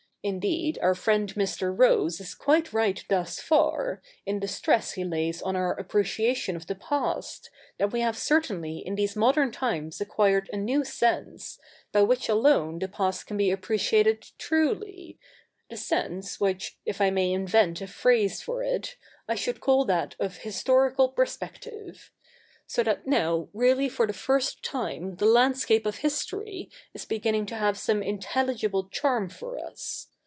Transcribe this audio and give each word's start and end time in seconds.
Indeed, 0.23 0.77
our 0.83 0.93
friend 0.93 1.33
Mr. 1.33 1.75
Rose 1.75 2.19
is 2.21 2.35
quite 2.35 2.71
right 2.71 3.03
thus 3.09 3.39
far, 3.39 4.03
in 4.23 4.39
the 4.39 4.47
stress 4.47 4.91
he 4.91 5.03
lays 5.03 5.41
on 5.41 5.55
our 5.55 5.71
appreciation 5.73 6.55
of 6.55 6.67
the 6.67 6.75
past, 6.75 7.49
that 7.79 7.91
we 7.91 8.01
have 8.01 8.15
certainly 8.15 8.77
in 8.85 8.93
these 8.93 9.15
modern 9.15 9.51
times 9.51 9.99
acquired 9.99 10.47
a 10.53 10.57
new 10.57 10.83
sense, 10.83 11.57
by 11.91 12.03
which 12.03 12.29
alone 12.29 12.77
the 12.77 12.87
past 12.87 13.25
can 13.25 13.35
be 13.35 13.45
CH. 13.45 13.45
i] 13.45 13.49
THE 13.49 13.49
NEW 13.49 13.55
REPUBLIC 13.55 13.91
199 14.51 14.77
appreciated 14.77 15.17
truly, 15.17 15.19
the 15.71 15.77
sense 15.77 16.39
which, 16.39 16.77
if 16.85 17.01
I 17.01 17.09
may 17.09 17.33
invent 17.33 17.81
a 17.81 17.87
phrase 17.87 18.43
for 18.43 18.61
it, 18.61 18.97
I 19.27 19.33
should 19.33 19.59
call 19.59 19.85
that 19.85 20.15
of 20.19 20.37
Historical 20.37 21.09
Perspective; 21.09 22.11
so 22.67 22.83
that 22.83 23.07
now 23.07 23.49
really 23.53 23.89
for 23.89 24.05
the 24.05 24.13
first 24.13 24.61
time 24.63 25.15
the 25.15 25.25
landscape 25.25 25.87
of 25.87 25.97
history' 25.97 26.69
is 26.93 27.05
beginning 27.05 27.47
to 27.47 27.55
have 27.55 27.75
some 27.75 28.03
intelligible 28.03 28.87
charm 28.87 29.27
for 29.27 29.57
us. 29.57 30.09